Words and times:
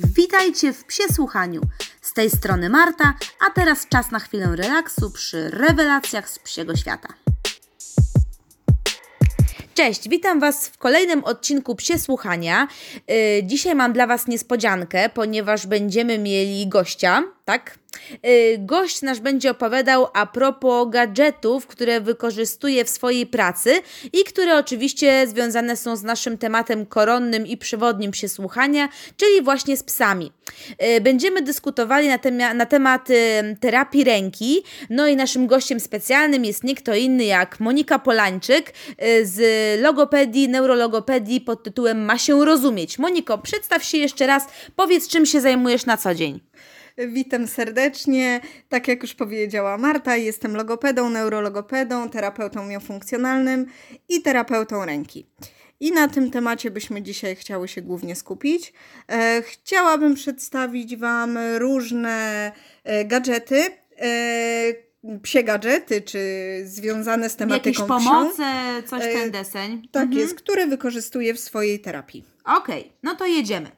Witajcie 0.00 0.72
w 0.72 0.84
Psie 0.84 1.02
Słuchaniu. 1.14 1.60
Z 2.02 2.12
tej 2.12 2.30
strony 2.30 2.68
Marta, 2.70 3.14
a 3.46 3.50
teraz 3.50 3.88
czas 3.88 4.10
na 4.10 4.18
chwilę 4.18 4.56
relaksu 4.56 5.10
przy 5.10 5.50
rewelacjach 5.50 6.30
z 6.30 6.38
psiego 6.38 6.76
świata. 6.76 7.08
Cześć, 9.74 10.08
witam 10.08 10.40
Was 10.40 10.68
w 10.68 10.78
kolejnym 10.78 11.24
odcinku 11.24 11.74
Psie 11.74 11.98
Słuchania. 11.98 12.68
Yy, 13.08 13.16
dzisiaj 13.44 13.74
mam 13.74 13.92
dla 13.92 14.06
Was 14.06 14.26
niespodziankę, 14.26 15.08
ponieważ 15.08 15.66
będziemy 15.66 16.18
mieli 16.18 16.68
gościa, 16.68 17.22
tak? 17.44 17.78
Y, 18.26 18.58
gość 18.58 19.02
nasz 19.02 19.20
będzie 19.20 19.50
opowiadał 19.50 20.06
a 20.14 20.26
propos 20.26 20.88
gadżetów, 20.90 21.66
które 21.66 22.00
wykorzystuje 22.00 22.84
w 22.84 22.88
swojej 22.88 23.26
pracy 23.26 23.82
i 24.12 24.24
które 24.24 24.58
oczywiście 24.58 25.26
związane 25.26 25.76
są 25.76 25.96
z 25.96 26.02
naszym 26.02 26.38
tematem 26.38 26.86
koronnym 26.86 27.46
i 27.46 27.56
przewodnim 27.56 28.14
się 28.14 28.28
słuchania, 28.28 28.88
czyli 29.16 29.42
właśnie 29.42 29.76
z 29.76 29.82
psami. 29.82 30.32
Y, 30.96 31.00
będziemy 31.00 31.42
dyskutowali 31.42 32.08
na, 32.08 32.54
na 32.54 32.66
temat 32.66 33.10
y, 33.10 33.14
terapii 33.60 34.04
ręki, 34.04 34.62
no 34.90 35.06
i 35.06 35.16
naszym 35.16 35.46
gościem 35.46 35.80
specjalnym 35.80 36.44
jest 36.44 36.64
nie 36.64 36.74
kto 36.74 36.94
inny 36.94 37.24
jak 37.24 37.60
Monika 37.60 37.98
Polańczyk 37.98 38.72
z 39.22 39.40
logopedii, 39.82 40.48
neurologopedii 40.48 41.40
pod 41.40 41.62
tytułem 41.62 42.04
Ma 42.04 42.18
się 42.18 42.44
rozumieć. 42.44 42.98
Moniko, 42.98 43.38
przedstaw 43.38 43.84
się 43.84 43.98
jeszcze 43.98 44.26
raz, 44.26 44.46
powiedz 44.76 45.08
czym 45.08 45.26
się 45.26 45.40
zajmujesz 45.40 45.86
na 45.86 45.96
co 45.96 46.14
dzień. 46.14 46.40
Witam 47.06 47.46
serdecznie. 47.46 48.40
Tak 48.68 48.88
jak 48.88 49.02
już 49.02 49.14
powiedziała 49.14 49.78
Marta, 49.78 50.16
jestem 50.16 50.56
logopedą, 50.56 51.10
neurologopedą, 51.10 52.10
terapeutą 52.10 52.66
miofunkcjonalnym 52.66 53.66
i 54.08 54.22
terapeutą 54.22 54.84
ręki. 54.84 55.26
I 55.80 55.92
na 55.92 56.08
tym 56.08 56.30
temacie 56.30 56.70
byśmy 56.70 57.02
dzisiaj 57.02 57.36
chciały 57.36 57.68
się 57.68 57.82
głównie 57.82 58.16
skupić. 58.16 58.72
E, 59.08 59.42
chciałabym 59.42 60.14
przedstawić 60.14 60.96
Wam 60.96 61.38
różne 61.58 62.52
e, 62.84 63.04
gadżety, 63.04 63.64
e, 63.98 65.18
psie 65.22 65.44
gadżety, 65.44 66.00
czy 66.00 66.20
związane 66.64 67.30
z 67.30 67.36
tematyką 67.36 67.68
Jakieś 67.68 67.88
pomoce, 67.88 68.52
coś 68.86 69.02
ten 69.02 69.30
deseń. 69.30 69.88
Tak 69.92 70.02
mhm. 70.02 70.20
jest, 70.20 70.34
które 70.34 70.66
wykorzystuję 70.66 71.34
w 71.34 71.40
swojej 71.40 71.80
terapii. 71.80 72.24
Okej, 72.44 72.80
okay, 72.80 72.92
no 73.02 73.14
to 73.14 73.26
jedziemy. 73.26 73.77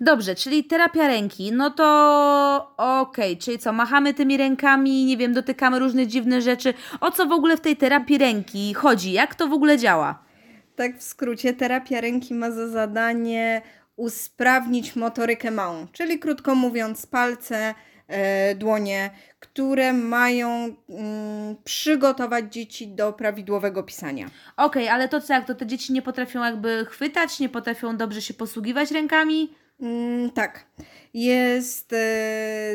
Dobrze, 0.00 0.34
czyli 0.34 0.64
terapia 0.64 1.08
ręki, 1.08 1.52
no 1.52 1.70
to 1.70 2.74
okej, 2.76 3.32
okay. 3.32 3.42
czyli 3.42 3.58
co, 3.58 3.72
machamy 3.72 4.14
tymi 4.14 4.36
rękami, 4.36 5.04
nie 5.04 5.16
wiem, 5.16 5.32
dotykamy 5.32 5.78
różnych 5.78 6.06
dziwnych 6.06 6.40
rzeczy. 6.40 6.74
O 7.00 7.10
co 7.10 7.26
w 7.26 7.32
ogóle 7.32 7.56
w 7.56 7.60
tej 7.60 7.76
terapii 7.76 8.18
ręki 8.18 8.74
chodzi? 8.74 9.12
Jak 9.12 9.34
to 9.34 9.48
w 9.48 9.52
ogóle 9.52 9.78
działa? 9.78 10.24
Tak 10.76 10.98
w 10.98 11.02
skrócie, 11.02 11.52
terapia 11.52 12.00
ręki 12.00 12.34
ma 12.34 12.50
za 12.50 12.68
zadanie 12.68 13.62
usprawnić 13.96 14.96
motorykę 14.96 15.50
małą, 15.50 15.86
czyli 15.92 16.18
krótko 16.18 16.54
mówiąc 16.54 17.06
palce, 17.06 17.74
e, 18.08 18.54
dłonie, 18.54 19.10
które 19.40 19.92
mają 19.92 20.76
mm, 20.88 21.56
przygotować 21.64 22.54
dzieci 22.54 22.88
do 22.88 23.12
prawidłowego 23.12 23.82
pisania. 23.82 24.26
Okej, 24.56 24.82
okay, 24.84 24.94
ale 24.94 25.08
to 25.08 25.20
co, 25.20 25.32
jak 25.32 25.46
to 25.46 25.54
te 25.54 25.66
dzieci 25.66 25.92
nie 25.92 26.02
potrafią 26.02 26.44
jakby 26.44 26.86
chwytać, 26.90 27.40
nie 27.40 27.48
potrafią 27.48 27.96
dobrze 27.96 28.22
się 28.22 28.34
posługiwać 28.34 28.90
rękami? 28.90 29.63
Mm, 29.80 30.30
tak. 30.30 30.66
Jest 31.14 31.92
e, 31.92 31.96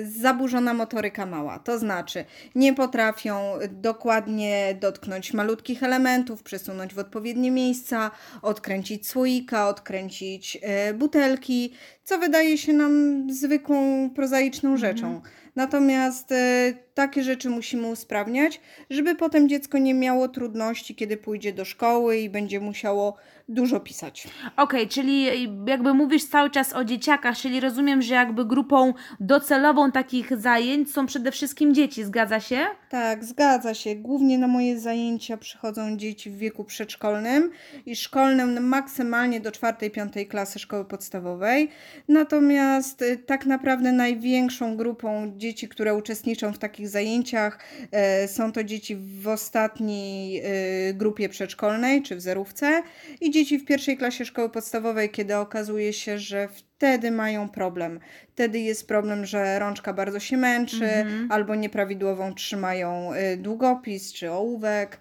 zaburzona 0.06 0.74
motoryka 0.74 1.26
mała, 1.26 1.60
to 1.60 1.80
znaczy 1.80 2.26
nie 2.56 2.74
potrafią 2.74 3.54
dokładnie 3.70 4.78
dotknąć 4.82 5.34
malutkich 5.34 5.84
elementów, 5.84 6.44
przesunąć 6.44 6.94
w 6.94 7.00
odpowiednie 7.00 7.52
miejsca, 7.52 8.12
odkręcić 8.42 9.08
słoika, 9.08 9.68
odkręcić 9.68 10.58
e, 10.62 10.94
butelki, 10.94 11.74
co 12.04 12.20
wydaje 12.20 12.58
się 12.58 12.74
nam 12.74 13.28
zwykłą, 13.32 14.10
prozaiczną 14.10 14.70
mhm. 14.72 14.96
rzeczą. 14.96 15.22
Natomiast 15.56 16.32
e, 16.32 16.74
takie 17.00 17.24
rzeczy 17.24 17.50
musimy 17.50 17.88
usprawniać, 17.88 18.62
żeby 18.90 19.16
potem 19.16 19.50
dziecko 19.50 19.78
nie 19.78 19.94
miało 19.94 20.28
trudności, 20.28 20.96
kiedy 20.96 21.18
pójdzie 21.18 21.54
do 21.54 21.66
szkoły 21.66 22.18
i 22.18 22.30
będzie 22.30 22.60
musiało 22.60 23.18
dużo 23.50 23.80
pisać. 23.80 24.28
Okej, 24.58 24.82
okay, 24.82 24.88
czyli 24.88 25.24
jakby 25.68 25.94
mówisz 25.94 26.26
cały 26.26 26.50
czas 26.50 26.74
o 26.74 26.84
dzieciakach, 26.84 27.38
czyli 27.38 27.60
rozumiem, 27.60 28.02
że 28.02 28.14
jakby 28.14 28.46
grupą 28.46 28.94
docelową 29.20 29.92
takich 29.92 30.38
zajęć 30.38 30.92
są 30.92 31.06
przede 31.06 31.32
wszystkim 31.32 31.74
dzieci, 31.74 32.04
zgadza 32.04 32.40
się? 32.40 32.60
Tak, 32.90 33.26
zgadza 33.26 33.74
się. 33.74 33.96
Głównie 33.96 34.38
na 34.38 34.48
moje 34.48 34.80
zajęcia 34.80 35.38
przychodzą 35.38 35.98
dzieci 35.98 36.30
w 36.30 36.38
wieku 36.38 36.64
przedszkolnym 36.64 37.52
i 37.86 37.96
szkolnym 37.96 38.68
maksymalnie 38.68 39.40
do 39.40 39.52
czwartej, 39.52 39.92
piątej 39.92 40.28
klasy 40.28 40.60
szkoły 40.60 40.86
podstawowej. 40.86 41.70
Natomiast 42.08 43.02
y, 43.02 43.18
tak 43.18 43.46
naprawdę 43.46 43.92
największą 43.92 44.78
grupą 44.78 45.34
dzieci, 45.38 45.68
które 45.68 45.96
uczestniczą 45.96 46.54
w 46.54 46.58
takich 46.58 46.89
zajęciach 46.90 47.60
e, 47.92 48.28
są 48.28 48.52
to 48.52 48.64
dzieci 48.64 48.96
w 48.96 49.28
ostatniej 49.28 50.40
e, 50.40 50.94
grupie 50.94 51.30
przedszkolnej 51.30 52.04
czy 52.04 52.16
w 52.16 52.22
zerówce 52.22 52.84
i 53.22 53.32
dzieci 53.32 53.60
w 53.60 53.66
pierwszej 53.66 53.98
klasie 53.98 54.26
szkoły 54.26 54.50
podstawowej, 54.50 55.10
kiedy 55.10 55.38
okazuje 55.38 55.94
się, 55.94 56.18
że 56.18 56.48
wtedy 56.48 57.12
mają 57.12 57.50
problem. 57.50 58.00
Wtedy 58.32 58.60
jest 58.60 58.88
problem, 58.88 59.26
że 59.26 59.60
rączka 59.60 59.94
bardzo 59.94 60.20
się 60.20 60.38
męczy, 60.38 60.86
mhm. 60.86 61.32
albo 61.32 61.56
nieprawidłową 61.56 62.34
trzymają 62.34 63.14
e, 63.14 63.38
długopis 63.38 64.14
czy 64.14 64.32
ołówek, 64.32 65.00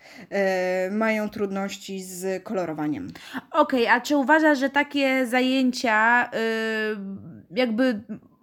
mają 0.91 1.29
trudności 1.29 2.03
z 2.03 2.43
kolorowaniem. 2.43 3.09
Okej, 3.53 3.83
okay, 3.83 3.95
a 3.97 4.01
czy 4.01 4.17
uważasz, 4.17 4.59
że 4.59 4.71
takie 4.71 5.27
zajęcia 5.27 6.31
yy, 6.33 7.59
jakby 7.59 8.01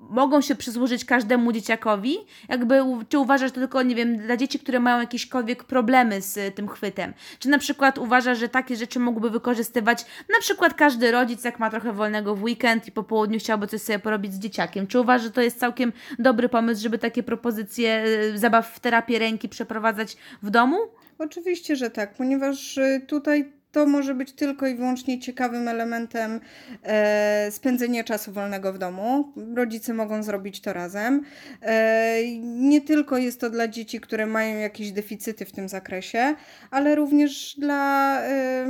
mogą 0.09 0.41
się 0.41 0.55
przysłużyć 0.55 1.05
każdemu 1.05 1.51
dzieciakowi? 1.51 2.17
Jakby, 2.49 2.79
czy 3.09 3.19
uważasz 3.19 3.51
to 3.51 3.59
tylko, 3.59 3.83
nie 3.83 3.95
wiem, 3.95 4.17
dla 4.17 4.37
dzieci, 4.37 4.59
które 4.59 4.79
mają 4.79 4.99
jakiekolwiek 4.99 5.63
problemy 5.63 6.21
z 6.21 6.55
tym 6.55 6.67
chwytem? 6.67 7.13
Czy 7.39 7.49
na 7.49 7.57
przykład 7.57 7.97
uważasz, 7.97 8.37
że 8.37 8.49
takie 8.49 8.75
rzeczy 8.75 8.99
mógłby 8.99 9.29
wykorzystywać 9.29 10.05
na 10.29 10.39
przykład 10.39 10.73
każdy 10.73 11.11
rodzic, 11.11 11.43
jak 11.43 11.59
ma 11.59 11.69
trochę 11.69 11.93
wolnego 11.93 12.35
w 12.35 12.43
weekend 12.43 12.87
i 12.87 12.91
po 12.91 13.03
południu 13.03 13.39
chciałby 13.39 13.67
coś 13.67 13.81
sobie 13.81 13.99
porobić 13.99 14.33
z 14.33 14.39
dzieciakiem? 14.39 14.87
Czy 14.87 14.99
uważasz, 14.99 15.23
że 15.23 15.31
to 15.31 15.41
jest 15.41 15.59
całkiem 15.59 15.93
dobry 16.19 16.49
pomysł, 16.49 16.81
żeby 16.81 16.97
takie 16.97 17.23
propozycje 17.23 18.03
e, 18.33 18.37
zabaw 18.37 18.75
w 18.75 18.79
terapię 18.79 19.19
ręki 19.19 19.49
przeprowadzać 19.49 20.17
w 20.43 20.49
domu? 20.49 20.77
Oczywiście, 21.19 21.75
że 21.75 21.89
tak, 21.89 22.13
ponieważ 22.13 22.77
e, 22.77 23.01
tutaj 23.07 23.53
to 23.75 23.85
może 23.85 24.15
być 24.15 24.31
tylko 24.31 24.67
i 24.67 24.75
wyłącznie 24.75 25.19
ciekawym 25.19 25.67
elementem 25.67 26.39
e, 26.83 27.51
spędzenia 27.51 28.03
czasu 28.03 28.31
wolnego 28.31 28.73
w 28.73 28.77
domu. 28.77 29.33
Rodzice 29.55 29.93
mogą 29.93 30.23
zrobić 30.23 30.61
to 30.61 30.73
razem. 30.73 31.21
E, 31.61 32.17
nie 32.41 32.81
tylko 32.81 33.17
jest 33.17 33.41
to 33.41 33.49
dla 33.49 33.67
dzieci, 33.67 33.99
które 33.99 34.25
mają 34.25 34.57
jakieś 34.57 34.91
deficyty 34.91 35.45
w 35.45 35.51
tym 35.51 35.69
zakresie, 35.69 36.35
ale 36.71 36.95
również 36.95 37.55
dla. 37.57 38.21
E, 38.21 38.65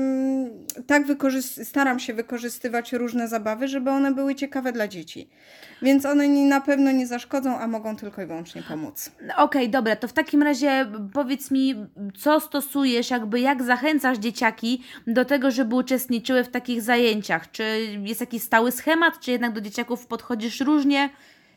tak 0.88 1.04
staram 1.64 2.00
się 2.00 2.14
wykorzystywać 2.14 2.94
różne 2.94 3.28
zabawy, 3.28 3.68
żeby 3.68 3.90
one 3.90 4.14
były 4.14 4.36
ciekawe 4.36 4.72
dla 4.72 4.88
dzieci. 4.88 5.30
Więc 5.82 6.06
one 6.06 6.28
na 6.28 6.62
pewno 6.62 6.92
nie 6.92 7.08
zaszkodzą, 7.08 7.60
a 7.60 7.68
mogą 7.68 7.96
tylko 7.96 8.22
i 8.22 8.26
wyłącznie 8.26 8.64
pomóc. 8.64 9.12
Okej, 9.24 9.36
okay, 9.38 9.68
dobra, 9.68 9.96
to 9.96 10.08
w 10.08 10.14
takim 10.14 10.44
razie 10.44 10.86
powiedz 11.14 11.52
mi, 11.52 11.76
co 12.18 12.40
stosujesz, 12.40 13.10
jakby 13.10 13.40
jak 13.40 13.64
zachęcasz 13.64 14.18
dzieciaki 14.18 14.84
do 15.08 15.26
tego, 15.26 15.52
żeby 15.52 15.76
uczestniczyły 15.76 16.44
w 16.44 16.50
takich 16.50 16.82
zajęciach? 16.82 17.52
Czy 17.52 17.64
jest 18.04 18.22
jakiś 18.22 18.44
stały 18.44 18.72
schemat, 18.72 19.20
czy 19.20 19.32
jednak 19.32 19.54
do 19.54 19.62
dzieciaków 19.62 20.08
podchodzisz 20.08 20.60
różnie? 20.60 21.10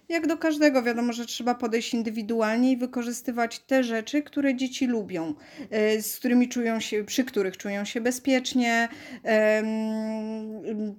Jak 0.08 0.26
do 0.26 0.38
każdego, 0.38 0.82
wiadomo, 0.82 1.12
że 1.12 1.26
trzeba 1.26 1.54
podejść 1.54 1.94
indywidualnie 1.94 2.72
i 2.72 2.76
wykorzystywać 2.76 3.58
te 3.58 3.84
rzeczy, 3.84 4.22
które 4.22 4.54
dzieci 4.54 4.86
lubią, 4.86 5.34
e, 5.70 6.02
z 6.02 6.18
którymi 6.18 6.48
czują 6.48 6.80
się, 6.80 7.04
przy 7.04 7.24
których 7.24 7.56
czują 7.56 7.84
się 7.84 8.00
bezpiecznie, 8.00 8.88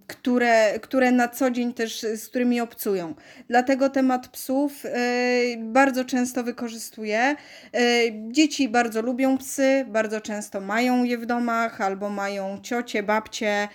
które, 0.08 0.80
które 0.80 1.12
na 1.12 1.28
co 1.28 1.52
dzień 1.52 1.74
też 1.74 2.02
z 2.02 2.28
którymi 2.28 2.62
obcują. 2.62 3.16
Dlatego 3.48 3.90
temat 3.90 4.28
psów 4.28 4.86
e, 4.86 4.90
bardzo 5.58 6.06
często 6.06 6.44
wykorzystuję. 6.44 7.20
E, 7.20 7.36
dzieci 8.32 8.70
bardzo 8.70 9.02
lubią 9.02 9.38
psy, 9.38 9.86
bardzo 9.88 10.22
często 10.22 10.62
mają 10.62 11.04
je 11.04 11.18
w 11.18 11.26
domach 11.26 11.82
albo 11.82 12.10
mają 12.10 12.60
ciocie, 12.62 13.04
babcie, 13.04 13.68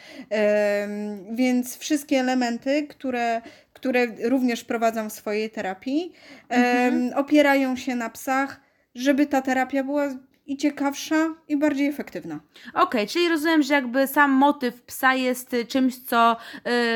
więc 1.32 1.78
wszystkie 1.78 2.20
elementy, 2.20 2.86
które 2.86 3.42
które 3.84 4.06
również 4.22 4.64
prowadzą 4.64 5.08
w 5.08 5.12
swojej 5.12 5.50
terapii, 5.50 6.12
mhm. 6.48 7.12
opierają 7.18 7.76
się 7.76 7.94
na 7.94 8.10
psach, 8.10 8.60
żeby 8.94 9.26
ta 9.26 9.42
terapia 9.42 9.84
była 9.84 10.08
i 10.46 10.56
ciekawsza 10.56 11.34
i 11.48 11.56
bardziej 11.56 11.86
efektywna. 11.88 12.40
Okej, 12.74 13.06
czyli 13.08 13.28
rozumiem, 13.28 13.62
że 13.62 13.74
jakby 13.74 14.06
sam 14.06 14.30
motyw 14.30 14.82
psa 14.82 15.14
jest 15.14 15.54
y, 15.54 15.64
czymś, 15.66 15.96
co 15.98 16.36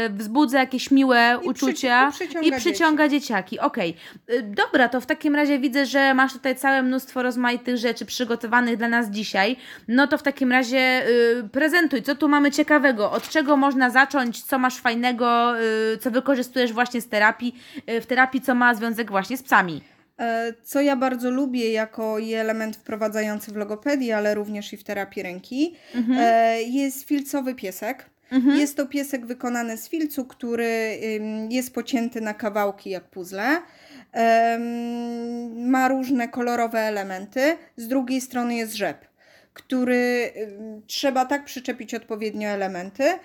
y, 0.07 0.11
wzbudza 0.11 0.59
jakieś 0.61 0.91
miłe 0.91 1.39
I 1.43 1.49
uczucia 1.49 2.11
przyci- 2.11 2.23
i 2.23 2.27
przyciąga 2.27 2.57
i 2.57 2.61
przyciąga 2.61 3.09
dzieciaki. 3.09 3.59
Okej, 3.61 3.95
Y, 4.31 4.43
dobra, 4.43 4.89
to 4.89 5.01
w 5.01 5.07
takim 5.07 5.35
razie 5.35 5.59
widzę, 5.59 5.87
że 5.87 6.15
masz 6.15 6.33
tutaj 6.33 6.57
całe 6.57 6.83
mnóstwo 6.83 7.23
rozmaitych 7.23 7.77
rzeczy 7.77 8.07
przygotowanych 8.07 8.77
dla 8.77 8.89
nas 8.89 9.11
dzisiaj. 9.11 9.57
No 9.89 10.07
to 10.07 10.19
w 10.19 10.23
takim 10.23 10.53
razie 10.53 11.09
y, 11.09 11.49
prezentuj, 11.53 12.03
co 12.03 12.15
tu 12.15 12.29
mamy 12.29 12.51
ciekawego, 12.51 13.11
od 13.13 13.29
czego 13.29 13.57
można 13.57 13.91
zacząć, 13.91 14.43
co 14.43 14.59
masz 14.59 14.77
fajnego, 14.79 15.53
co 16.01 16.11
wykorzystujesz 16.11 16.73
właśnie 16.73 17.01
z 17.01 17.09
terapii, 17.09 17.55
w 18.01 18.07
terapii, 18.07 18.41
co 18.41 18.55
ma 18.55 18.75
związek 18.75 19.11
właśnie 19.11 19.37
z 19.37 19.43
psami. 19.43 19.83
Co 20.63 20.81
ja 20.81 20.97
bardzo 20.97 21.31
lubię 21.31 21.73
jako 21.73 22.19
i 22.19 22.33
element 22.35 22.77
wprowadzający 22.77 23.53
w 23.53 23.57
logopedii, 23.57 24.13
ale 24.13 24.35
również 24.35 24.73
i 24.73 24.77
w 24.77 24.85
terapii 24.85 25.23
ręki, 25.23 25.75
e, 26.19 26.63
jest 26.63 27.05
filcowy 27.05 27.55
piesek. 27.55 28.11
Jest 28.59 28.77
to 28.77 28.87
piesek 28.87 29.27
wykonany 29.27 29.77
z 29.77 29.89
filcu, 29.89 30.25
który 30.25 30.99
jest 31.51 31.75
pocięty 31.75 32.21
na 32.21 32.35
kawałki 32.35 32.91
jak 32.91 33.05
puzzle. 33.05 33.63
Ma 35.57 35.89
różne 35.89 36.29
kolorowe 36.29 36.79
elementy. 36.81 37.57
Z 37.77 37.89
drugiej 37.89 38.21
strony 38.21 38.55
jest 38.55 38.75
rzep, 38.75 39.07
który 39.55 40.33
trzeba 40.87 41.25
tak 41.25 41.45
przyczepić 41.45 41.95
odpowiednio 41.95 42.49
elementy, 42.49 43.05
em, 43.05 43.19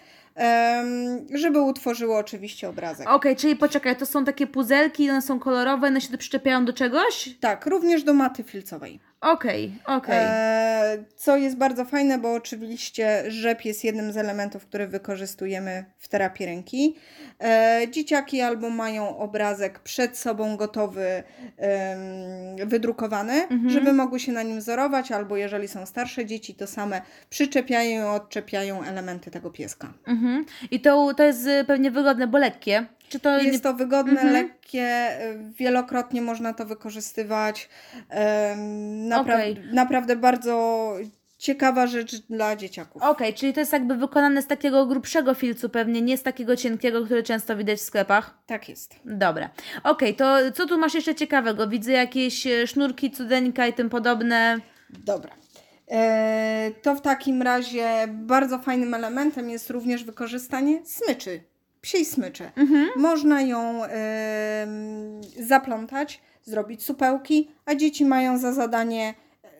żeby 1.33 1.61
utworzyło 1.61 2.17
oczywiście 2.17 2.69
obrazek. 2.69 3.09
Okej, 3.09 3.35
czyli 3.35 3.55
poczekaj, 3.55 3.95
to 3.95 4.05
są 4.05 4.25
takie 4.25 4.47
puzelki, 4.47 5.09
one 5.09 5.21
są 5.21 5.39
kolorowe, 5.39 5.87
one 5.87 6.01
się 6.01 6.17
przyczepiają 6.17 6.65
do 6.65 6.73
czegoś? 6.73 7.29
Tak, 7.39 7.65
również 7.65 8.03
do 8.03 8.13
maty 8.13 8.43
filcowej. 8.43 8.99
Okej, 9.23 9.71
okej. 9.85 10.17
E, 10.19 10.97
co 11.15 11.37
jest 11.37 11.57
bardzo 11.57 11.85
fajne, 11.85 12.17
bo 12.17 12.33
oczywiście 12.33 13.23
rzep 13.27 13.65
jest 13.65 13.83
jednym 13.83 14.11
z 14.11 14.17
elementów, 14.17 14.65
które 14.65 14.87
wykorzystujemy 14.87 15.85
w 15.99 16.07
terapii 16.07 16.45
ręki. 16.45 16.95
E, 17.43 17.81
dzieciaki 17.91 18.41
albo 18.41 18.69
mają 18.69 19.17
obrazek 19.17 19.79
przed 19.79 20.17
sobą 20.17 20.57
gotowy, 20.57 21.23
em, 21.57 22.67
wydrukowany, 22.67 23.47
żeby 23.67 23.93
mogły 23.93 24.19
się 24.19 24.31
na 24.31 24.43
nim 24.43 24.59
wzorować, 24.59 25.11
albo 25.11 25.37
jeżeli 25.37 25.67
są 25.67 25.85
starsze 25.85 26.25
dzieci, 26.25 26.55
to 26.55 26.67
same 26.67 27.01
przyczepiają 27.29 28.13
i 28.13 28.15
odczepiają 28.15 28.83
elementy 28.83 29.31
tego 29.31 29.51
pieska. 29.51 29.93
Mhm. 30.07 30.45
I 30.71 30.79
to, 30.79 31.13
to 31.13 31.23
jest 31.23 31.47
y, 31.47 31.65
pewnie 31.67 31.91
wygodne, 31.91 32.27
bo 32.27 32.37
lekkie. 32.37 32.85
Czy 33.09 33.19
to 33.19 33.37
nie... 33.37 33.43
Jest 33.43 33.63
to 33.63 33.73
wygodne, 33.73 34.11
Mhm. 34.11 34.33
lekkie, 34.33 35.17
y, 35.31 35.53
wielokrotnie 35.57 36.21
można 36.21 36.53
to 36.53 36.65
wykorzystywać. 36.65 37.69
Napra- 39.09 39.21
Okej. 39.35 39.57
Naprawdę 39.73 40.15
bardzo 40.15 40.93
ciekawa 41.37 41.87
rzecz 41.87 42.15
dla 42.15 42.55
dzieciaków. 42.55 43.01
Okej, 43.01 43.33
czyli 43.33 43.53
to 43.53 43.59
jest 43.59 43.73
jakby 43.73 43.95
wykonane 43.95 44.41
z 44.41 44.47
takiego 44.47 44.85
grubszego 44.85 45.33
filcu 45.33 45.69
pewnie, 45.69 46.01
nie 46.01 46.17
z 46.17 46.23
takiego 46.23 46.55
cienkiego, 46.55 47.05
który 47.05 47.23
często 47.23 47.57
widać 47.57 47.79
w 47.79 47.81
sklepach. 47.81 48.37
Tak 48.45 48.69
jest. 48.69 48.95
Dobra. 49.05 49.49
Okej, 49.83 50.15
to 50.15 50.37
co 50.53 50.65
tu 50.65 50.77
masz 50.77 50.93
jeszcze 50.93 51.15
ciekawego? 51.15 51.67
Widzę 51.67 51.91
jakieś 51.91 52.47
e, 52.47 52.67
sznurki, 52.67 53.11
cudeńka 53.11 53.67
i 53.67 53.73
tym 53.73 53.89
podobne. 53.89 54.57
Dobra. 54.89 55.31
E, 55.91 56.71
to 56.81 56.95
w 56.95 57.01
takim 57.01 57.41
razie 57.41 57.87
bardzo 58.07 58.59
fajnym 58.59 58.93
elementem 58.93 59.49
jest 59.49 59.69
również 59.69 60.03
wykorzystanie 60.03 60.85
smyczy, 60.85 61.43
psiej 61.83 62.05
smyczy. 62.05 62.51
Można 62.95 63.41
ją 63.41 63.83
em, 63.83 65.21
zaplątać, 65.39 66.21
zrobić 66.43 66.83
supełki, 66.83 67.51
a 67.65 67.75
dzieci 67.75 68.05
mają 68.05 68.37
za 68.37 68.53
zadanie 68.53 69.13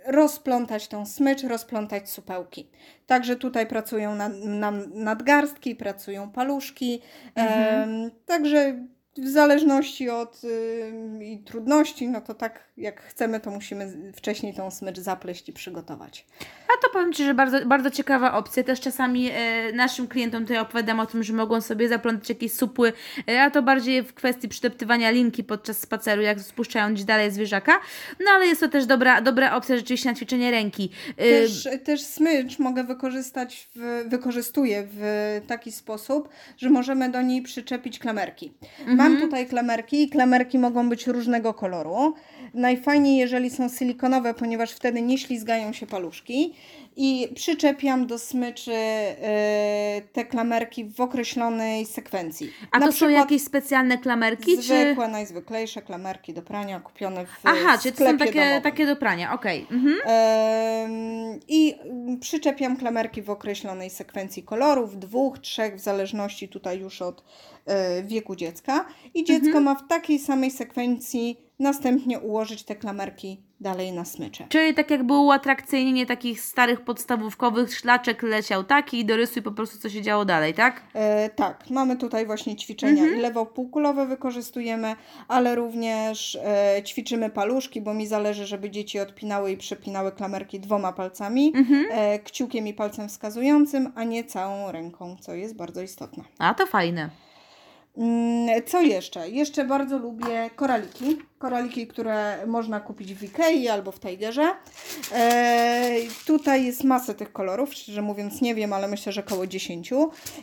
rozplątać 0.05 0.87
tą 0.87 1.05
smycz, 1.05 1.43
rozplątać 1.43 2.09
supełki. 2.09 2.69
Także 3.07 3.35
tutaj 3.35 3.67
pracują 3.67 4.15
na, 4.15 4.29
na, 4.29 4.71
nadgarstki, 4.93 5.75
pracują 5.75 6.31
paluszki. 6.31 7.01
Em, 7.35 8.11
także 8.25 8.87
w 9.17 9.27
zależności 9.27 10.09
od 10.09 10.41
i 11.21 11.37
trudności, 11.37 12.07
no 12.07 12.21
to 12.21 12.33
tak 12.33 12.63
jak 12.77 13.01
chcemy, 13.01 13.39
to 13.39 13.51
musimy 13.51 14.11
wcześniej 14.15 14.53
tą 14.53 14.71
smycz 14.71 14.99
zapleść 14.99 15.49
i 15.49 15.53
przygotować. 15.53 16.25
A 16.67 16.81
to 16.81 16.89
powiem 16.93 17.13
Ci, 17.13 17.25
że 17.25 17.33
bardzo, 17.33 17.65
bardzo 17.65 17.91
ciekawa 17.91 18.33
opcja. 18.33 18.63
Też 18.63 18.79
czasami 18.79 19.29
e, 19.33 19.71
naszym 19.71 20.07
klientom 20.07 20.43
tutaj 20.43 20.57
opowiadam 20.57 20.99
o 20.99 21.05
tym, 21.05 21.23
że 21.23 21.33
mogą 21.33 21.61
sobie 21.61 21.89
zaplątać 21.89 22.29
jakieś 22.29 22.53
supły, 22.53 22.93
e, 23.29 23.41
a 23.41 23.51
to 23.51 23.61
bardziej 23.61 24.03
w 24.03 24.13
kwestii 24.13 24.49
przydeptywania 24.49 25.11
linki 25.11 25.43
podczas 25.43 25.79
spaceru, 25.79 26.21
jak 26.21 26.39
spuszczają 26.39 26.93
gdzieś 26.93 27.05
dalej 27.05 27.31
zwierzaka. 27.31 27.79
No 28.19 28.31
ale 28.31 28.45
jest 28.45 28.61
to 28.61 28.69
też 28.69 28.85
dobra, 28.85 29.21
dobra 29.21 29.55
opcja 29.55 29.77
rzeczywiście 29.77 30.09
na 30.09 30.15
ćwiczenie 30.15 30.51
ręki. 30.51 30.89
E, 31.17 31.29
Też, 31.29 31.67
też 31.83 32.01
smycz 32.01 32.59
mogę 32.59 32.83
wykorzystać, 32.83 33.69
w, 33.75 34.03
wykorzystuję 34.09 34.87
w 34.91 35.41
taki 35.47 35.71
sposób, 35.71 36.29
że 36.57 36.69
możemy 36.69 37.09
do 37.09 37.21
niej 37.21 37.41
przyczepić 37.41 37.99
klamerki. 37.99 38.53
Mam 39.03 39.17
tutaj 39.17 39.47
klamerki 39.47 40.03
i 40.03 40.09
klamerki 40.09 40.59
mogą 40.59 40.89
być 40.89 41.07
różnego 41.07 41.53
koloru. 41.53 42.13
Najfajniej, 42.53 43.17
jeżeli 43.17 43.49
są 43.49 43.69
silikonowe, 43.69 44.33
ponieważ 44.33 44.71
wtedy 44.71 45.01
nie 45.01 45.17
ślizgają 45.17 45.73
się 45.73 45.87
paluszki. 45.87 46.53
I 46.95 47.29
przyczepiam 47.35 48.07
do 48.07 48.19
smyczy 48.19 48.73
e, 48.73 50.01
te 50.13 50.25
klamerki 50.25 50.85
w 50.85 51.01
określonej 51.01 51.85
sekwencji. 51.85 52.51
a 52.71 52.79
Na 52.79 52.85
to 52.85 52.91
są 52.91 53.09
jakieś 53.09 53.43
specjalne 53.43 53.97
klamerki? 53.97 54.55
Czy... 54.57 54.61
zwykłe, 54.63 55.07
najzwyklejsze 55.07 55.81
klamerki 55.81 56.33
do 56.33 56.41
prania 56.41 56.79
kupione 56.79 57.25
w 57.25 57.29
Aha, 57.43 57.77
czyli 57.77 57.95
to 57.95 58.05
są 58.05 58.17
takie, 58.17 58.33
domowym. 58.39 58.61
takie 58.61 58.85
do 58.85 58.95
prania, 58.95 59.33
okej. 59.33 59.67
Mhm. 59.71 59.95
Em, 60.05 61.39
I 61.47 61.75
mm, 61.83 62.19
przyczepiam 62.19 62.77
klamerki 62.77 63.21
w 63.21 63.29
określonej 63.29 63.89
sekwencji 63.89 64.43
kolorów, 64.43 64.99
dwóch, 64.99 65.39
trzech, 65.39 65.75
w 65.75 65.79
zależności 65.79 66.49
tutaj 66.49 66.79
już 66.79 67.01
od 67.01 67.23
e, 67.65 68.03
wieku 68.03 68.35
dziecka. 68.35 68.85
I 69.13 69.23
dziecko 69.23 69.45
Mhm. 69.47 69.63
ma 69.63 69.75
w 69.75 69.87
takiej 69.87 70.19
samej 70.19 70.51
sekwencji 70.51 71.37
następnie 71.59 72.19
ułożyć 72.19 72.63
te 72.63 72.75
klamerki 72.75 73.41
dalej 73.59 73.91
na 73.91 74.05
smycze. 74.05 74.45
Czyli 74.49 74.73
tak 74.73 74.91
jakby 74.91 75.13
uatrakcyjnienie 75.13 76.05
takich 76.05 76.41
starych 76.41 76.81
podstawówkowych 76.81 77.73
szlaczek 77.77 78.23
leciał 78.23 78.63
taki 78.63 78.99
i 78.99 79.05
dorysuj 79.05 79.41
po 79.41 79.51
prostu 79.51 79.79
co 79.79 79.89
się 79.89 80.01
działo 80.01 80.25
dalej, 80.25 80.53
tak? 80.53 80.81
E, 80.93 81.29
tak, 81.29 81.69
mamy 81.69 81.97
tutaj 81.97 82.25
właśnie 82.25 82.55
ćwiczenia 82.55 83.01
Mhm. 83.03 83.19
i 83.19 83.21
lewo-półkulowe 83.21 84.07
wykorzystujemy, 84.07 84.95
ale 85.27 85.55
również 85.55 86.35
e, 86.43 86.81
ćwiczymy 86.83 87.29
paluszki, 87.29 87.81
bo 87.81 87.93
mi 87.93 88.07
zależy, 88.07 88.45
żeby 88.45 88.69
dzieci 88.69 88.99
odpinały 88.99 89.51
i 89.51 89.57
przepinały 89.57 90.11
klamerki 90.11 90.59
dwoma 90.59 90.93
palcami, 90.93 91.53
Mhm. 91.55 91.85
e, 91.91 92.19
kciukiem 92.19 92.67
i 92.67 92.73
palcem 92.73 93.09
wskazującym, 93.09 93.91
a 93.95 94.03
nie 94.03 94.23
całą 94.23 94.71
ręką, 94.71 95.15
co 95.21 95.33
jest 95.33 95.55
bardzo 95.55 95.81
istotne. 95.81 96.23
A 96.39 96.53
to 96.53 96.65
fajne. 96.65 97.09
Mm, 97.97 98.63
Co 98.65 98.81
jeszcze? 98.81 99.29
Jeszcze 99.29 99.65
bardzo 99.65 99.97
lubię 99.97 100.49
koraliki. 100.55 101.17
Koraliki, 101.37 101.87
które 101.87 102.47
można 102.47 102.79
kupić 102.79 103.13
w 103.13 103.23
Ikei 103.23 103.67
albo 103.67 103.91
w 103.91 103.99
Tigerze. 103.99 104.51
E, 105.11 105.95
tutaj 106.25 106.65
jest 106.65 106.83
masę 106.83 107.13
tych 107.15 107.33
kolorów, 107.33 107.73
szczerze 107.73 108.01
mówiąc 108.01 108.41
nie 108.41 108.55
wiem, 108.55 108.73
ale 108.73 108.87
myślę, 108.87 109.11
że 109.11 109.25
około 109.25 109.47
10. 109.47 109.91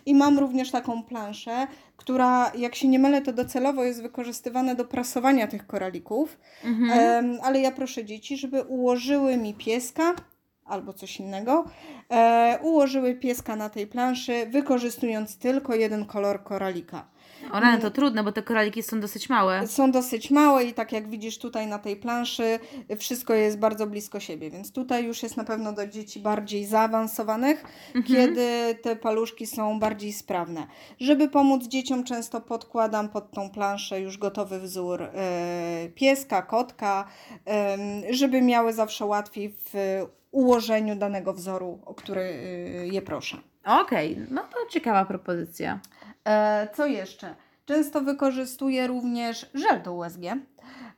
I 0.07 0.15
mam 0.15 0.39
również 0.39 0.71
taką 0.71 1.03
planszę, 1.03 1.67
która, 1.97 2.53
jak 2.59 2.75
się 2.75 2.89
nie 2.89 2.99
mylę, 2.99 3.23
to 3.23 3.33
docelowo 3.33 3.85
jest 3.85 4.03
wykorzystywana 4.03 4.75
do 4.75 4.85
prasowania 4.85 5.47
tych 5.47 5.67
koralików. 5.67 6.39
Em, 6.93 7.39
ale 7.43 7.61
ja 7.61 7.73
proszę 7.73 8.05
dzieci, 8.05 8.37
żeby 8.37 8.63
ułożyły 8.63 9.37
mi 9.37 9.55
pieska 9.55 10.15
albo 10.65 10.93
coś 10.93 11.21
innego, 11.21 11.65
e, 12.11 12.59
ułożyły 12.63 13.15
pieska 13.15 13.57
na 13.57 13.71
tej 13.71 13.87
planszy, 13.87 14.47
wykorzystując 14.47 15.39
tylko 15.39 15.75
jeden 15.75 16.05
kolor 16.07 16.45
koralika. 16.45 17.09
O 17.53 17.61
rany, 17.61 17.79
to 17.79 17.91
trudne, 17.91 18.25
bo 18.25 18.33
te 18.33 18.43
koraliki 18.43 18.83
są 18.83 19.01
dosyć 19.01 19.29
małe. 19.29 19.67
Są 19.67 19.91
dosyć 19.91 20.31
małe 20.31 20.65
i 20.65 20.75
tak 20.75 20.93
jak 20.93 21.09
widzisz 21.09 21.39
tutaj 21.39 21.67
na 21.67 21.79
tej 21.79 21.97
planszy, 21.97 22.59
wszystko 22.99 23.35
jest 23.35 23.59
bardzo 23.59 23.87
blisko 23.87 24.21
siebie, 24.21 24.51
więc 24.51 24.73
tutaj 24.73 25.05
już 25.05 25.23
jest 25.23 25.37
na 25.37 25.45
pewno 25.45 25.73
do 25.73 25.87
dzieci 25.87 26.21
bardziej 26.21 26.67
zaawansowanych, 26.67 27.65
kiedy 28.07 28.75
te 28.83 28.97
paluszki 28.97 29.47
są 29.47 29.79
bardziej 29.79 30.13
sprawne. 30.13 30.67
Żeby 31.01 31.29
pomóc 31.29 31.65
dzieciom, 31.65 32.05
często 32.05 32.41
podkładam 32.41 33.09
pod 33.09 33.31
tą 33.31 33.51
planszę 33.51 34.01
już 34.01 34.19
gotowy 34.19 34.61
wzór 34.61 35.03
e, 35.03 35.89
pieska, 35.95 36.43
kotka, 36.43 37.09
żeby 38.11 38.43
miały 38.43 38.73
zawsze 38.73 39.07
łatwiej 39.07 39.49
w 39.49 39.75
ułożeniu 40.31 40.97
danego 40.97 41.33
wzoru, 41.33 41.79
o 41.85 41.95
który 41.95 42.21
e, 42.21 42.87
je 42.87 43.03
proszę. 43.03 43.37
Okej, 43.65 44.27
no 44.31 44.43
to 44.43 44.71
ciekawa 44.71 45.05
propozycja. 45.05 45.81
E, 46.25 46.69
co 46.75 46.87
jeszcze? 46.87 47.35
Często 47.65 48.01
wykorzystuję 48.01 48.87
również 48.87 49.51
żel 49.55 49.83
do 49.83 49.95
USG. 49.95 50.23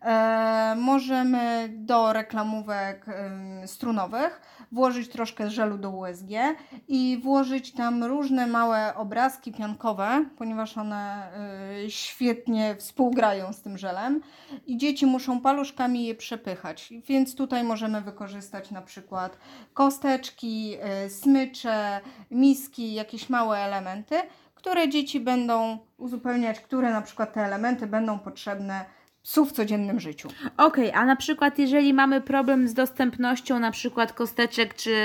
E, 0.02 0.74
możemy 0.78 1.68
do 1.72 2.12
reklamówek 2.12 3.08
ym, 3.08 3.68
strunowych 3.68 4.40
włożyć 4.72 5.08
troszkę 5.08 5.50
żelu 5.50 5.78
do 5.78 5.90
USG 5.90 6.30
i 6.88 7.20
włożyć 7.22 7.72
tam 7.72 8.04
różne 8.04 8.46
małe 8.46 8.94
obrazki 8.94 9.52
piankowe, 9.52 10.24
ponieważ 10.38 10.78
one 10.78 11.28
y, 11.86 11.90
świetnie 11.90 12.76
współgrają 12.76 13.52
z 13.52 13.62
tym 13.62 13.78
żelem 13.78 14.20
i 14.66 14.76
dzieci 14.76 15.06
muszą 15.06 15.40
paluszkami 15.40 16.04
je 16.04 16.14
przepychać. 16.14 16.92
Więc 17.06 17.34
tutaj 17.34 17.64
możemy 17.64 18.00
wykorzystać 18.00 18.70
na 18.70 18.82
przykład 18.82 19.38
kosteczki, 19.74 20.76
y, 21.06 21.10
smycze, 21.10 22.00
miski, 22.30 22.94
jakieś 22.94 23.28
małe 23.28 23.58
elementy, 23.58 24.14
które 24.62 24.88
dzieci 24.88 25.20
będą 25.20 25.78
uzupełniać, 25.96 26.60
które 26.60 26.90
na 26.90 27.02
przykład 27.02 27.34
te 27.34 27.40
elementy 27.40 27.86
będą 27.86 28.18
potrzebne 28.18 28.84
psu 29.22 29.44
w 29.44 29.52
codziennym 29.52 30.00
życiu. 30.00 30.28
Okej, 30.56 30.92
a 30.92 31.04
na 31.04 31.16
przykład 31.16 31.58
jeżeli 31.58 31.94
mamy 31.94 32.20
problem 32.20 32.68
z 32.68 32.74
dostępnością 32.74 33.58
na 33.58 33.70
przykład 33.70 34.12
kosteczek 34.12 34.74
czy, 34.74 34.96